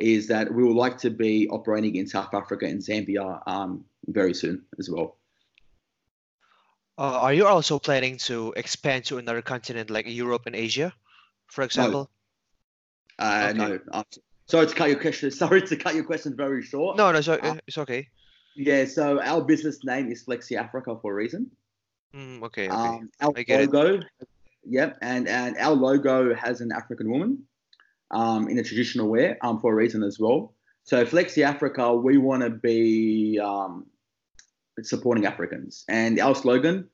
is 0.00 0.26
that 0.28 0.52
we 0.52 0.64
would 0.64 0.76
like 0.76 0.98
to 0.98 1.10
be 1.10 1.48
operating 1.48 1.96
in 1.96 2.06
South 2.06 2.32
Africa 2.34 2.66
and 2.66 2.80
Zambia 2.80 3.42
um, 3.46 3.84
very 4.06 4.34
soon 4.34 4.62
as 4.78 4.88
well. 4.90 5.16
Uh, 6.98 7.18
are 7.20 7.32
you 7.32 7.46
also 7.46 7.78
planning 7.78 8.18
to 8.18 8.52
expand 8.56 9.04
to 9.06 9.18
another 9.18 9.40
continent 9.42 9.90
like 9.90 10.06
Europe 10.06 10.42
and 10.46 10.54
Asia, 10.56 10.92
for 11.46 11.62
example? 11.62 12.10
Uh, 13.18 13.48
Okay. 13.50 13.58
No, 13.58 13.78
uh, 13.92 14.02
sorry 14.46 14.66
to 14.66 14.74
cut 14.74 14.88
your 14.88 14.98
question. 15.00 15.30
Sorry 15.44 15.62
to 15.62 15.76
cut 15.76 15.94
your 15.94 16.04
question 16.04 16.36
very 16.36 16.62
short. 16.62 16.96
No, 16.96 17.12
no, 17.12 17.18
it's, 17.18 17.28
o- 17.28 17.34
Uh, 17.34 17.54
it's 17.66 17.78
okay. 17.78 18.08
Yeah, 18.56 18.84
so 18.86 19.20
our 19.20 19.42
business 19.42 19.84
name 19.84 20.10
is 20.10 20.24
Flexi 20.24 20.56
Africa 20.56 20.96
for 21.00 21.12
a 21.12 21.14
reason. 21.14 21.50
Mm, 22.14 22.42
okay, 22.44 22.66
okay. 22.68 22.74
Um, 22.74 23.10
our 23.20 23.32
I 23.36 23.42
get 23.44 23.60
it. 23.60 23.70
logo, 23.72 24.02
yep, 24.64 24.98
and 25.00 25.28
and 25.28 25.56
our 25.58 25.72
logo 25.74 26.34
has 26.34 26.60
an 26.60 26.72
African 26.72 27.08
woman, 27.10 27.44
um, 28.10 28.48
in 28.48 28.58
a 28.58 28.62
traditional 28.62 29.08
way 29.08 29.36
um, 29.42 29.60
for 29.60 29.72
a 29.72 29.74
reason 29.74 30.02
as 30.02 30.18
well. 30.18 30.54
So 30.84 31.04
Flexi 31.04 31.42
Africa, 31.44 31.94
we 31.94 32.18
want 32.18 32.42
to 32.42 32.50
be 32.50 33.38
um, 33.42 33.86
supporting 34.82 35.26
Africans, 35.26 35.84
and 35.88 36.18
our 36.20 36.34
slogan, 36.34 36.88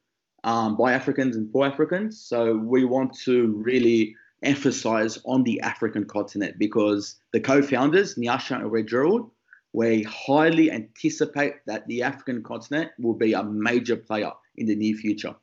um, 0.45 0.77
by 0.77 0.93
Africans 0.93 1.37
and 1.37 1.51
for 1.51 1.67
Africans. 1.67 2.21
So 2.21 2.57
we 2.57 2.85
want 2.85 3.17
to 3.21 3.49
really 3.65 4.15
emphasize 4.43 5.19
on 5.25 5.43
the 5.45 5.61
African 5.61 6.05
continent 6.05 6.57
because 6.59 7.17
the 7.33 7.41
co-founders, 7.41 8.17
Nyasha 8.17 8.57
and 8.57 8.71
Red 8.71 8.87
Gerald, 8.87 9.31
we 9.73 10.03
highly 10.05 10.71
anticipate 10.71 11.55
that 11.67 11.87
the 11.87 12.03
African 12.03 12.43
continent 12.43 12.93
will 12.99 13.15
be 13.15 13.33
a 13.33 13.43
major 13.43 13.97
player 13.97 14.33
in 14.57 14.67
the 14.67 14.77
near 14.77 14.97
future. 14.97 15.35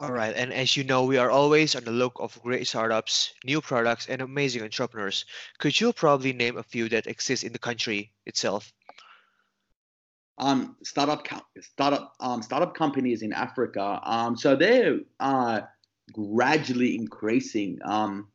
All 0.00 0.12
right, 0.12 0.34
and 0.34 0.52
as 0.52 0.76
you 0.76 0.84
know, 0.84 1.04
we 1.04 1.18
are 1.18 1.30
always 1.30 1.76
on 1.76 1.84
the 1.84 1.90
look 1.90 2.14
of 2.18 2.40
great 2.42 2.66
startups, 2.66 3.34
new 3.44 3.60
products, 3.60 4.08
and 4.08 4.22
amazing 4.22 4.62
entrepreneurs. 4.62 5.26
Could 5.58 5.78
you 5.78 5.92
probably 5.92 6.32
name 6.32 6.56
a 6.56 6.62
few 6.62 6.88
that 6.88 7.06
exist 7.06 7.44
in 7.44 7.52
the 7.52 7.58
country 7.58 8.10
itself? 8.24 8.72
um, 10.40 10.76
startup 10.82 11.26
startup 11.60 12.14
um, 12.18 12.42
startup 12.42 12.74
companies 12.74 13.22
in 13.22 13.32
Africa. 13.32 14.00
Um, 14.02 14.36
so 14.36 14.56
they're 14.56 15.00
uh, 15.20 15.60
gradually 16.12 16.96
increasing. 16.96 17.78
Um, 17.84 18.28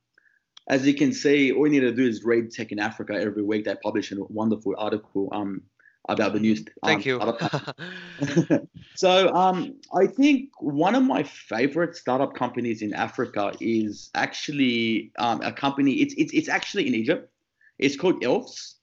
as 0.68 0.86
you 0.88 0.94
can 0.94 1.14
see, 1.14 1.52
all 1.52 1.68
you 1.68 1.74
need 1.74 1.88
to 1.88 1.92
do 1.92 2.08
is 2.08 2.24
read 2.24 2.52
Tech 2.52 2.72
in 2.72 2.80
Africa 2.80 3.14
every 3.14 3.44
week. 3.44 3.66
They 3.66 3.76
publish 3.84 4.12
a 4.12 4.16
wonderful 4.30 4.76
article 4.78 5.30
um, 5.32 5.64
about 6.10 6.34
the 6.34 6.40
news. 6.40 6.64
Thank 6.84 7.06
you. 7.06 7.20
so 8.96 9.34
um, 9.34 9.76
I 9.94 10.08
think 10.08 10.50
one 10.60 10.96
of 10.96 11.04
my 11.04 11.24
favorite 11.24 11.96
startup 11.96 12.36
companies 12.36 12.82
in 12.82 12.94
Africa 12.94 13.54
is 13.60 14.12
actually 14.16 15.12
um, 15.18 15.42
a 15.42 15.52
company. 15.52 15.94
It's 15.94 16.14
it's 16.18 16.34
it's 16.34 16.50
actually 16.50 16.88
in 16.88 16.96
Egypt. 16.96 17.32
It's 17.80 17.96
called 17.96 18.24
Elves. 18.24 18.76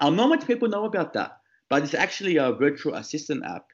Um, 0.00 0.16
not 0.16 0.28
much 0.28 0.46
people 0.46 0.68
know 0.68 0.84
about 0.84 1.12
that, 1.14 1.38
but 1.68 1.82
it's 1.82 1.94
actually 1.94 2.36
a 2.36 2.52
virtual 2.52 2.94
assistant 2.94 3.44
app, 3.44 3.66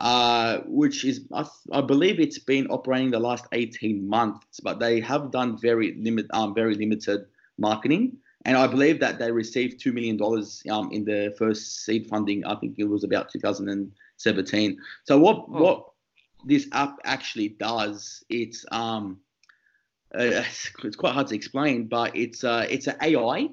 uh, 0.00 0.58
which 0.66 1.04
is 1.04 1.26
I, 1.32 1.46
I 1.72 1.80
believe 1.80 2.20
it's 2.20 2.38
been 2.38 2.66
operating 2.68 3.10
the 3.10 3.20
last 3.20 3.46
18 3.52 4.08
months, 4.08 4.60
but 4.60 4.80
they 4.80 5.00
have 5.00 5.30
done 5.30 5.58
very 5.58 5.94
limit 5.94 6.26
um, 6.32 6.54
very 6.54 6.74
limited 6.74 7.26
marketing. 7.58 8.18
And 8.44 8.56
I 8.56 8.66
believe 8.66 9.00
that 9.00 9.18
they 9.18 9.30
received 9.30 9.80
two 9.80 9.92
million 9.92 10.16
dollars 10.16 10.62
um, 10.70 10.90
in 10.92 11.04
the 11.04 11.34
first 11.38 11.84
seed 11.84 12.06
funding. 12.08 12.44
I 12.44 12.56
think 12.56 12.74
it 12.78 12.84
was 12.84 13.04
about 13.04 13.30
2017. 13.30 14.78
So 15.04 15.18
what 15.18 15.48
Oh. 15.52 15.58
what 15.58 15.84
this 16.44 16.68
app 16.72 16.96
actually 17.04 17.50
does, 17.50 18.24
it's 18.28 18.64
um, 18.72 19.20
uh, 20.14 20.42
it's 20.84 20.96
quite 20.96 21.12
hard 21.14 21.28
to 21.28 21.34
explain, 21.36 21.86
but 21.88 22.16
it's 22.16 22.44
uh, 22.44 22.66
it's 22.68 22.86
an 22.88 22.96
AI, 23.02 23.48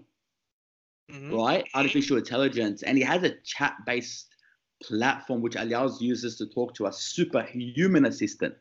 Mhm. 1.09 1.31
right? 1.31 1.65
Artificial 1.75 2.17
intelligence, 2.17 2.83
and 2.83 2.97
it 2.97 3.05
has 3.05 3.23
a 3.23 3.35
chat-based 3.43 4.27
platform 4.83 5.41
which 5.41 5.55
allows 5.55 6.01
users 6.01 6.37
to 6.37 6.47
talk 6.47 6.73
to 6.75 6.85
a 6.87 6.93
superhuman 6.93 8.05
assistant 8.05 8.55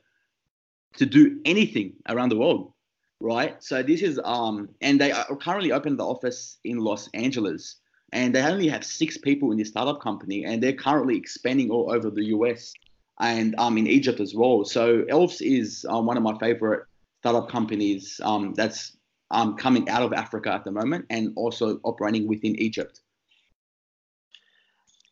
to 0.96 1.06
do 1.06 1.40
anything 1.44 1.92
around 2.08 2.30
the 2.30 2.36
world 2.36 2.72
right? 3.20 3.62
So 3.62 3.82
this 3.82 4.02
is 4.02 4.20
um, 4.24 4.68
and 4.80 5.00
they 5.00 5.12
are 5.12 5.36
currently 5.36 5.72
open 5.72 5.96
the 5.96 6.06
office 6.06 6.58
in 6.64 6.78
Los 6.78 7.08
Angeles, 7.14 7.76
and 8.12 8.34
they 8.34 8.42
only 8.42 8.68
have 8.68 8.84
six 8.84 9.18
people 9.18 9.52
in 9.52 9.58
this 9.58 9.68
startup 9.68 10.00
company, 10.00 10.44
and 10.44 10.62
they're 10.62 10.72
currently 10.72 11.16
expanding 11.16 11.70
all 11.70 11.92
over 11.92 12.10
the 12.10 12.26
US 12.26 12.72
and 13.20 13.54
um 13.58 13.78
in 13.78 13.86
Egypt 13.86 14.20
as 14.20 14.34
well. 14.34 14.64
So 14.64 15.04
Elves 15.08 15.40
is 15.40 15.86
um, 15.88 16.06
one 16.06 16.16
of 16.16 16.22
my 16.22 16.38
favorite 16.38 16.84
startup 17.20 17.50
companies 17.50 18.20
um 18.22 18.54
that's 18.54 18.96
um 19.30 19.56
coming 19.56 19.88
out 19.88 20.02
of 20.02 20.12
Africa 20.12 20.52
at 20.52 20.64
the 20.64 20.70
moment 20.70 21.06
and 21.10 21.32
also 21.36 21.80
operating 21.84 22.28
within 22.28 22.56
Egypt. 22.56 23.00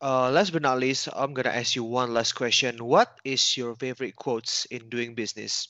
Uh, 0.00 0.30
last 0.30 0.52
but 0.52 0.62
not 0.62 0.78
least, 0.78 1.08
I'm 1.16 1.32
gonna 1.32 1.48
ask 1.48 1.74
you 1.74 1.82
one 1.82 2.12
last 2.12 2.34
question. 2.34 2.84
What 2.84 3.18
is 3.24 3.56
your 3.56 3.74
favorite 3.74 4.14
quotes 4.14 4.66
in 4.66 4.88
doing 4.90 5.14
business? 5.14 5.68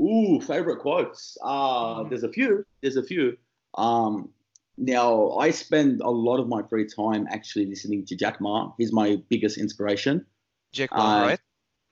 Ooh, 0.00 0.40
favorite 0.40 0.78
quotes. 0.78 1.36
Uh, 1.42 2.02
Mhm. 2.04 2.08
there's 2.10 2.22
a 2.24 2.28
few. 2.28 2.64
There's 2.82 2.96
a 2.96 3.02
few. 3.02 3.36
Um, 3.74 4.30
now 4.76 5.32
I 5.32 5.50
spend 5.50 6.00
a 6.00 6.10
lot 6.10 6.38
of 6.38 6.48
my 6.48 6.62
free 6.62 6.86
time 6.86 7.26
actually 7.30 7.66
listening 7.66 8.04
to 8.06 8.16
Jack 8.16 8.40
Ma. 8.40 8.72
He's 8.78 8.92
my 8.92 9.16
biggest 9.28 9.58
inspiration. 9.58 10.24
Jack 10.72 10.90
Ma, 10.92 11.18
Uh, 11.18 11.26
right? 11.26 11.40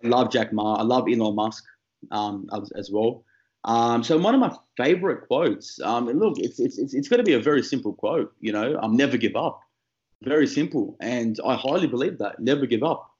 I 0.04 0.08
love 0.08 0.30
Jack 0.30 0.52
Ma. 0.52 0.76
I 0.76 0.82
love 0.82 1.08
Elon 1.08 1.34
Musk 1.34 1.64
um, 2.10 2.48
as, 2.52 2.70
as 2.72 2.90
well. 2.90 3.24
Um, 3.64 4.04
so 4.04 4.16
one 4.16 4.34
of 4.34 4.40
my 4.40 4.56
favorite 4.76 5.26
quotes. 5.26 5.80
Um, 5.80 6.08
and 6.08 6.20
look, 6.20 6.38
it's 6.38 6.60
it's 6.60 6.78
it's, 6.78 6.94
it's 6.94 7.08
going 7.08 7.18
to 7.18 7.24
be 7.24 7.32
a 7.32 7.40
very 7.40 7.62
simple 7.62 7.92
quote. 7.92 8.32
You 8.40 8.52
know, 8.52 8.78
um, 8.80 8.96
never 8.96 9.16
give 9.16 9.34
up. 9.34 9.60
Very 10.22 10.46
simple, 10.46 10.96
and 11.00 11.38
I 11.44 11.56
highly 11.56 11.88
believe 11.88 12.18
that. 12.18 12.38
Never 12.38 12.66
give 12.66 12.82
up. 12.82 13.10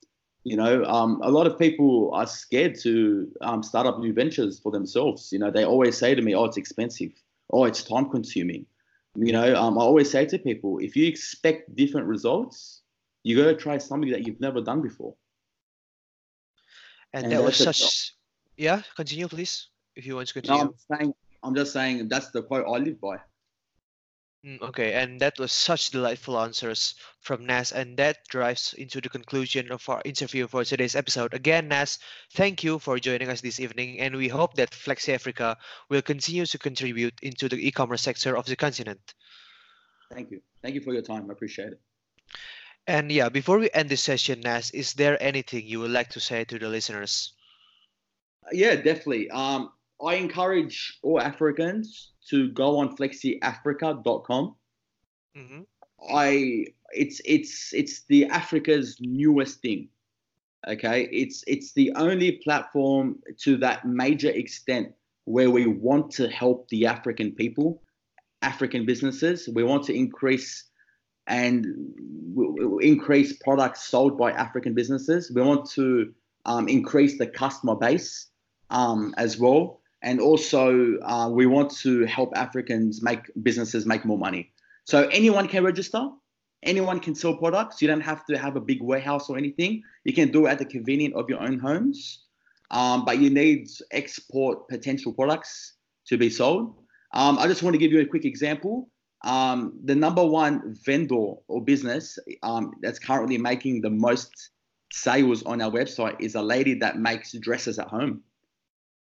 You 0.46 0.56
know, 0.56 0.84
um, 0.84 1.20
a 1.24 1.28
lot 1.28 1.48
of 1.48 1.58
people 1.58 2.12
are 2.14 2.24
scared 2.24 2.78
to 2.82 3.28
um, 3.40 3.64
start 3.64 3.84
up 3.84 3.98
new 3.98 4.12
ventures 4.12 4.60
for 4.60 4.70
themselves. 4.70 5.32
You 5.32 5.40
know, 5.40 5.50
they 5.50 5.64
always 5.64 5.98
say 5.98 6.14
to 6.14 6.22
me, 6.22 6.36
"Oh, 6.36 6.44
it's 6.44 6.56
expensive. 6.56 7.10
Oh, 7.50 7.64
it's 7.64 7.82
time 7.82 8.08
consuming." 8.08 8.64
You 9.16 9.32
know, 9.32 9.56
um, 9.56 9.76
I 9.76 9.82
always 9.82 10.08
say 10.08 10.24
to 10.26 10.38
people, 10.38 10.78
if 10.78 10.94
you 10.94 11.08
expect 11.08 11.74
different 11.74 12.06
results, 12.06 12.82
you 13.24 13.34
got 13.34 13.46
to 13.46 13.56
try 13.56 13.78
something 13.78 14.12
that 14.12 14.24
you've 14.24 14.38
never 14.38 14.60
done 14.60 14.82
before. 14.82 15.14
And 17.12 17.24
And 17.24 17.32
that 17.32 17.42
was 17.42 17.56
such. 17.56 18.14
Yeah, 18.56 18.82
continue, 18.94 19.26
please, 19.26 19.66
if 19.96 20.06
you 20.06 20.14
want 20.14 20.28
to 20.28 20.34
No, 20.34 20.40
continue. 20.42 20.62
I'm 20.62 20.74
saying, 20.92 21.14
I'm 21.42 21.54
just 21.56 21.72
saying 21.72 22.08
that's 22.08 22.30
the 22.30 22.42
quote 22.44 22.66
I 22.72 22.78
live 22.78 23.00
by. 23.00 23.16
Mm, 24.46 24.62
Okay, 24.62 24.92
and 24.92 25.18
that 25.20 25.38
was 25.40 25.50
such 25.50 25.90
delightful 25.90 26.38
answers 26.38 26.94
from 27.20 27.46
Nass, 27.46 27.72
and 27.72 27.96
that 27.96 28.18
drives 28.28 28.74
into 28.74 29.00
the 29.00 29.08
conclusion 29.08 29.72
of 29.72 29.88
our 29.88 30.00
interview 30.04 30.46
for 30.46 30.64
today's 30.64 30.94
episode. 30.94 31.34
Again, 31.34 31.66
Nass, 31.66 31.98
thank 32.32 32.62
you 32.62 32.78
for 32.78 33.00
joining 33.00 33.28
us 33.28 33.40
this 33.40 33.58
evening, 33.58 33.98
and 33.98 34.14
we 34.14 34.28
hope 34.28 34.54
that 34.54 34.70
Flexi 34.70 35.12
Africa 35.14 35.56
will 35.88 36.02
continue 36.02 36.46
to 36.46 36.58
contribute 36.58 37.14
into 37.22 37.48
the 37.48 37.66
e-commerce 37.66 38.02
sector 38.02 38.36
of 38.36 38.46
the 38.46 38.54
continent. 38.54 39.14
Thank 40.12 40.30
you. 40.30 40.40
Thank 40.62 40.76
you 40.76 40.80
for 40.80 40.92
your 40.92 41.02
time. 41.02 41.28
I 41.28 41.32
appreciate 41.32 41.72
it. 41.72 41.80
And 42.86 43.10
yeah, 43.10 43.28
before 43.30 43.58
we 43.58 43.68
end 43.74 43.88
this 43.88 44.02
session, 44.02 44.42
Nass, 44.42 44.70
is 44.70 44.94
there 44.94 45.20
anything 45.20 45.66
you 45.66 45.80
would 45.80 45.90
like 45.90 46.10
to 46.10 46.20
say 46.20 46.44
to 46.44 46.56
the 46.56 46.68
listeners? 46.68 47.32
Yeah, 48.52 48.76
definitely. 48.76 49.28
Um, 49.30 49.72
I 50.02 50.14
encourage 50.14 50.98
all 51.02 51.20
Africans 51.20 52.12
to 52.28 52.48
go 52.50 52.78
on 52.78 52.96
flexiafrica.com. 52.96 54.54
hmm 55.34 55.60
I 56.10 56.66
it's 56.92 57.20
it's 57.24 57.72
it's 57.72 58.02
the 58.04 58.26
Africa's 58.26 58.96
newest 59.00 59.60
thing. 59.60 59.88
Okay, 60.68 61.08
it's 61.12 61.42
it's 61.46 61.72
the 61.72 61.92
only 61.96 62.32
platform 62.32 63.18
to 63.38 63.56
that 63.58 63.86
major 63.86 64.30
extent 64.30 64.92
where 65.24 65.50
we 65.50 65.66
want 65.66 66.10
to 66.12 66.28
help 66.28 66.68
the 66.68 66.86
African 66.86 67.32
people, 67.32 67.82
African 68.42 68.84
businesses. 68.86 69.48
We 69.52 69.64
want 69.64 69.84
to 69.84 69.94
increase 69.94 70.64
and 71.26 71.66
increase 72.80 73.32
products 73.42 73.84
sold 73.88 74.16
by 74.16 74.32
African 74.32 74.74
businesses. 74.74 75.30
We 75.34 75.42
want 75.42 75.68
to 75.70 76.12
um, 76.44 76.68
increase 76.68 77.18
the 77.18 77.26
customer 77.26 77.74
base 77.74 78.28
um, 78.70 79.14
as 79.16 79.38
well, 79.38 79.80
and 80.02 80.20
also 80.20 80.98
uh, 81.00 81.28
we 81.28 81.46
want 81.46 81.70
to 81.78 82.04
help 82.04 82.32
Africans 82.36 83.02
make 83.02 83.30
businesses 83.42 83.86
make 83.86 84.04
more 84.04 84.18
money. 84.18 84.52
So 84.84 85.08
anyone 85.08 85.48
can 85.48 85.64
register. 85.64 86.08
Anyone 86.62 87.00
can 87.00 87.14
sell 87.14 87.36
products. 87.36 87.82
You 87.82 87.88
don't 87.88 88.00
have 88.00 88.24
to 88.26 88.38
have 88.38 88.56
a 88.56 88.60
big 88.60 88.82
warehouse 88.82 89.28
or 89.28 89.36
anything. 89.36 89.82
You 90.04 90.14
can 90.14 90.30
do 90.30 90.46
it 90.46 90.50
at 90.50 90.58
the 90.58 90.64
convenience 90.64 91.14
of 91.16 91.28
your 91.28 91.40
own 91.40 91.58
homes. 91.58 92.24
Um, 92.70 93.04
but 93.04 93.18
you 93.18 93.30
need 93.30 93.68
export 93.92 94.68
potential 94.68 95.12
products 95.12 95.74
to 96.08 96.16
be 96.16 96.30
sold. 96.30 96.74
Um, 97.14 97.38
I 97.38 97.46
just 97.46 97.62
want 97.62 97.74
to 97.74 97.78
give 97.78 97.92
you 97.92 98.00
a 98.00 98.06
quick 98.06 98.24
example. 98.24 98.90
Um, 99.24 99.78
the 99.84 99.94
number 99.94 100.24
one 100.24 100.76
vendor 100.84 101.34
or 101.48 101.64
business 101.64 102.18
um, 102.42 102.74
that's 102.82 102.98
currently 102.98 103.38
making 103.38 103.80
the 103.80 103.90
most 103.90 104.50
sales 104.92 105.42
on 105.44 105.60
our 105.60 105.70
website 105.70 106.16
is 106.20 106.34
a 106.34 106.42
lady 106.42 106.74
that 106.74 106.98
makes 106.98 107.32
dresses 107.32 107.78
at 107.78 107.88
home. 107.88 108.22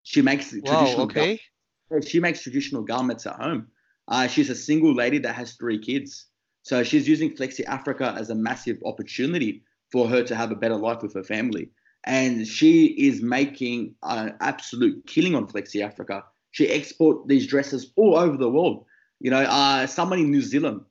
She 0.09 0.23
makes 0.23 0.49
Wow, 0.61 0.61
traditional 0.65 1.05
gar- 1.05 1.29
okay. 1.29 1.39
she 2.03 2.19
makes 2.19 2.41
traditional 2.41 2.81
garments 2.81 3.27
at 3.27 3.35
home. 3.35 3.67
Uh, 4.07 4.25
she's 4.25 4.49
a 4.49 4.55
single 4.55 4.91
lady 4.95 5.19
that 5.19 5.35
has 5.35 5.53
three 5.53 5.77
kids. 5.77 6.25
So 6.63 6.81
she's 6.83 7.07
using 7.07 7.29
Flexi 7.35 7.63
Africa 7.65 8.15
as 8.17 8.31
a 8.31 8.35
massive 8.35 8.79
opportunity 8.85 9.61
for 9.91 10.07
her 10.07 10.23
to 10.23 10.35
have 10.35 10.51
a 10.51 10.55
better 10.55 10.75
life 10.77 11.03
with 11.03 11.13
her 11.13 11.23
family. 11.23 11.69
And 12.05 12.47
she 12.47 12.87
is 12.87 13.21
making 13.21 13.93
an 14.01 14.35
absolute 14.41 15.05
killing 15.05 15.35
on 15.35 15.47
Flexi 15.47 15.85
Africa. 15.85 16.23
She 16.49 16.67
export 16.69 17.27
these 17.27 17.45
dresses 17.45 17.91
all 17.95 18.17
over 18.17 18.35
the 18.35 18.49
world. 18.49 18.85
You 19.19 19.29
know, 19.29 19.43
uh, 19.43 19.85
someone 19.85 20.17
in 20.17 20.31
New 20.31 20.41
Zealand, 20.41 20.81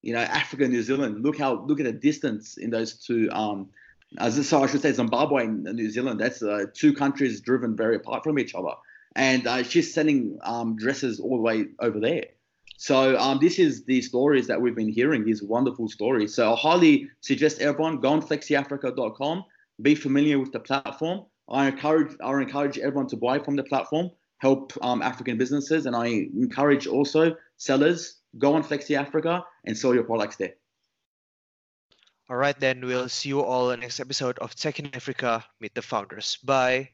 you 0.00 0.14
know, 0.14 0.20
Africa, 0.20 0.66
New 0.66 0.82
Zealand. 0.82 1.22
Look 1.22 1.36
how 1.36 1.62
look 1.66 1.78
at 1.78 1.84
the 1.84 1.92
distance 1.92 2.56
in 2.56 2.70
those 2.70 2.94
two. 3.04 3.28
Um, 3.32 3.68
as 4.18 4.48
so 4.48 4.62
I 4.62 4.66
should 4.66 4.82
say 4.82 4.92
Zimbabwe 4.92 5.44
and 5.44 5.64
New 5.64 5.90
Zealand. 5.90 6.20
That's 6.20 6.42
uh, 6.42 6.66
two 6.74 6.92
countries 6.92 7.40
driven 7.40 7.76
very 7.76 7.96
apart 7.96 8.24
from 8.24 8.38
each 8.38 8.54
other. 8.54 8.74
And 9.14 9.46
uh, 9.46 9.62
she's 9.62 9.92
sending 9.92 10.38
um, 10.42 10.76
dresses 10.76 11.20
all 11.20 11.36
the 11.36 11.42
way 11.42 11.66
over 11.80 12.00
there. 12.00 12.24
So 12.78 13.16
um, 13.18 13.38
this 13.40 13.58
is 13.58 13.84
the 13.84 14.02
stories 14.02 14.46
that 14.48 14.60
we've 14.60 14.74
been 14.74 14.88
hearing, 14.88 15.24
these 15.24 15.42
wonderful 15.42 15.88
stories. 15.88 16.34
So 16.34 16.52
I 16.52 16.56
highly 16.56 17.10
suggest 17.20 17.60
everyone 17.60 18.00
go 18.00 18.08
on 18.08 18.22
flexiafrica.com, 18.22 19.44
be 19.82 19.94
familiar 19.94 20.38
with 20.38 20.52
the 20.52 20.60
platform. 20.60 21.26
I 21.48 21.68
encourage 21.68 22.16
I 22.24 22.32
encourage 22.40 22.78
everyone 22.78 23.08
to 23.08 23.16
buy 23.16 23.38
from 23.38 23.56
the 23.56 23.64
platform, 23.64 24.10
help 24.38 24.72
um, 24.82 25.02
African 25.02 25.36
businesses, 25.38 25.86
and 25.86 25.94
I 25.94 26.06
encourage 26.34 26.86
also 26.86 27.36
sellers 27.56 28.20
go 28.38 28.54
on 28.54 28.64
Flexi 28.64 28.96
Africa 28.96 29.44
and 29.64 29.76
sell 29.76 29.94
your 29.94 30.04
products 30.04 30.36
there. 30.36 30.54
All 32.32 32.38
right, 32.38 32.58
then 32.58 32.80
we'll 32.80 33.10
see 33.10 33.28
you 33.28 33.42
all 33.42 33.70
in 33.72 33.80
the 33.80 33.84
next 33.84 34.00
episode 34.00 34.38
of 34.38 34.54
Tech 34.54 34.78
in 34.78 34.88
Africa. 34.94 35.44
Meet 35.60 35.74
the 35.74 35.82
founders. 35.82 36.38
Bye. 36.42 36.88